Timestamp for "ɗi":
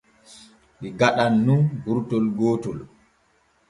0.79-0.87